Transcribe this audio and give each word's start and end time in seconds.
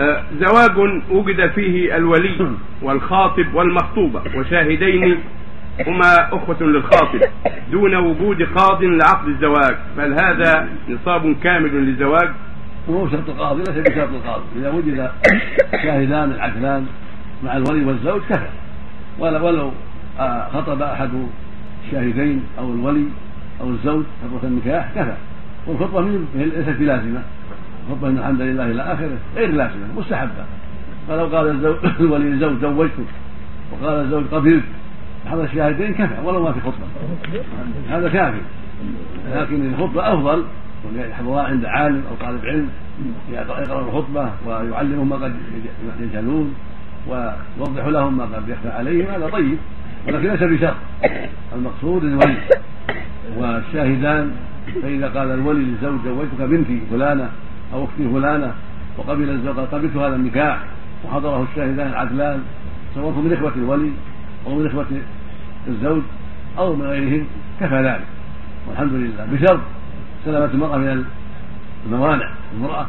آه، 0.00 0.22
زواج 0.40 1.02
وجد 1.10 1.50
فيه 1.50 1.96
الولي 1.96 2.50
والخاطب 2.82 3.54
والمخطوبة 3.54 4.22
وشاهدين 4.36 5.18
هما 5.86 6.34
أخوة 6.36 6.62
للخاطب 6.62 7.20
دون 7.72 7.94
وجود 7.94 8.42
قاض 8.42 8.82
لعقد 8.82 9.28
الزواج. 9.28 9.76
بل 9.96 10.12
هذا 10.12 10.68
نصاب 10.88 11.36
كامل 11.42 11.70
للزواج. 11.70 12.30
وهو 12.88 13.08
شرط 13.08 13.28
القاضي 13.28 13.62
ليس 13.62 13.88
بشرط 13.88 14.08
القاضي. 14.08 14.44
إذا 14.56 14.70
وجد 14.70 15.10
شاهدان 15.82 16.30
العدلان 16.30 16.86
مع 17.44 17.56
الولي 17.56 17.84
والزوج 17.84 18.20
كفى. 18.30 18.48
ولو 19.18 19.72
آه، 20.18 20.48
خطب 20.48 20.82
أحد 20.82 21.10
الشاهدين 21.86 22.42
أو 22.58 22.72
الولي 22.72 23.04
أو 23.60 23.70
الزوج 23.70 24.04
خطبة 24.22 24.48
النكاح 24.48 24.90
كفى. 24.94 25.16
والخطبة 25.66 26.00
ليست 26.34 26.76
بلازمة. 26.78 27.22
من 27.88 28.18
الحمد 28.18 28.40
لله 28.40 28.70
إلى 28.70 28.82
آخره. 28.82 29.18
غير 29.36 29.52
لازمة 29.52 29.86
مستحبة. 29.96 30.44
فلو 31.08 31.26
قال 31.26 31.48
الزوج 31.48 31.76
الولي 32.00 32.24
للزوج 32.24 32.60
زوجتك 32.60 33.10
وقال 33.72 34.00
الزوج 34.00 34.24
قبلت. 34.32 34.64
هذا 35.26 35.44
الشاهدين 35.44 35.94
كفى 35.94 36.20
ولو 36.24 36.42
ما 36.42 36.52
في 36.52 36.60
خطبة. 36.60 36.86
هذا 37.90 38.08
كافي. 38.08 38.40
لكن 39.34 39.74
الخطبة 39.74 40.12
أفضل. 40.12 40.44
يحضرها 40.96 41.42
عند 41.42 41.64
عالم 41.64 42.02
أو 42.10 42.26
طالب 42.26 42.44
علم. 42.44 42.68
يقرأ 43.32 43.80
الخطبة 43.80 44.30
ويعلمهم 44.46 45.08
ما 45.08 45.16
قد 45.16 45.34
يجهلون 46.00 46.54
ويوضح 47.08 47.86
لهم 47.86 48.16
ما 48.16 48.24
قد 48.24 48.48
يخفى 48.48 48.68
عليهم. 48.68 49.06
هذا 49.06 49.28
طيب. 49.28 49.58
ولكن 50.06 50.28
ليس 50.30 50.42
بشرط. 50.42 50.76
المقصود 51.54 52.04
الولي. 52.04 52.36
والشاهدان 53.36 54.30
فإذا 54.82 55.08
قال 55.08 55.30
الولي 55.30 55.64
للزوج 55.64 55.98
زوجتك 56.04 56.40
بنتي 56.40 56.80
فلانة 56.90 57.30
أو 57.72 57.84
أختي 57.84 58.08
فلانة 58.12 58.52
وقبل 58.98 59.30
الزوج 59.30 59.58
قبلت 59.58 59.96
هذا 59.96 60.16
النكاح 60.16 60.58
وحضره 61.04 61.46
الشاهدان 61.50 61.88
العدلان 61.88 62.42
سواء 62.94 63.10
من 63.10 63.32
إخوة 63.32 63.52
الولي 63.56 63.90
أو 64.46 64.54
من 64.54 64.66
إخوة 64.66 64.86
الزوج 65.68 66.02
أو 66.58 66.76
من 66.76 66.86
غيرهم 66.86 67.26
كفى 67.60 67.82
ذلك. 67.82 68.04
والحمد 68.68 68.92
لله. 68.92 69.26
بشرط 69.32 69.60
سلامة 70.24 70.44
المرأة 70.54 70.76
من 70.76 71.04
الموانع. 71.86 72.30
المرأة 72.54 72.86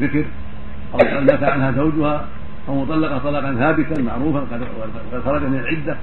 ذكر 0.00 0.24
أو 0.94 0.98
مات 1.20 1.42
عنها 1.42 1.72
زوجها 1.72 2.24
أو 2.68 2.82
مطلقة 2.82 3.18
طلاقا 3.18 3.54
ثابتا 3.54 4.02
معروفا 4.02 4.40
قد 4.40 4.66
خرج 5.24 5.42
من 5.42 5.58
العدة 5.58 5.96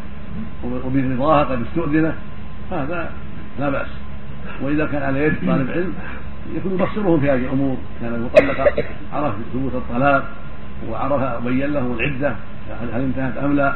وبرضاها 0.64 1.44
قد 1.44 1.62
استؤذنت 1.62 2.16
هذا 2.72 3.10
لا 3.60 3.70
بأس. 3.70 3.88
وإذا 4.62 4.86
كان 4.86 5.04
على 5.04 5.26
يد 5.26 5.36
طالب 5.48 5.72
علم 5.72 5.94
يكون 6.56 6.72
يبصرهم 6.74 7.20
في 7.20 7.32
هذه 7.32 7.40
الأمور. 7.40 7.78
كان 8.02 8.16
المطلقة 8.16 8.84
عرف 9.14 9.34
ثبوت 9.54 9.76
الطلاق 9.76 10.24
وعرف 10.90 11.44
بين 11.44 11.74
له 11.74 11.96
العدة 12.00 12.36
هل 12.94 13.02
انتهت 13.02 13.38
أم 13.38 13.56
لا. 13.56 13.76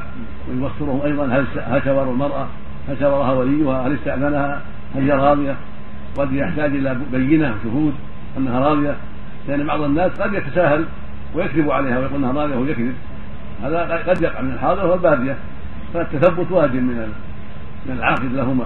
ويبصرهم 0.49 1.01
أيضا 1.01 1.25
هل 1.25 1.45
هل 1.65 1.81
شاور 1.85 2.11
المرأة 2.11 2.47
هل 2.89 2.99
شاورها 2.99 3.31
وليها 3.31 3.87
هل 3.87 3.93
استأذنها 3.93 4.61
هل 4.95 5.01
هي 5.01 5.11
راضية. 5.11 5.55
قد 6.17 6.33
يحتاج 6.33 6.75
إلى 6.75 6.97
بينة 7.11 7.55
شهود 7.63 7.93
أنها 8.37 8.59
راضية 8.59 8.95
لأن 9.47 9.67
بعض 9.67 9.81
الناس 9.81 10.11
قد 10.11 10.33
يتساهل 10.33 10.85
ويكذب 11.35 11.71
عليها 11.71 11.99
ويقول 11.99 12.15
أنها 12.15 12.31
راضية 12.31 12.55
وهو 12.55 12.65
يكذب. 12.65 12.93
هذا 13.63 14.03
قد 14.07 14.21
يقع 14.21 14.41
من 14.41 14.51
الحاضر 14.51 14.87
والبادية. 14.87 15.35
فالتثبت 15.93 16.51
واجب 16.51 16.75
من 16.75 17.13
العاقد 17.89 18.33
لهما. 18.33 18.65